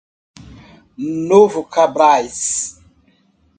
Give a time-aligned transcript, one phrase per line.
[0.97, 2.81] Novo Cabrais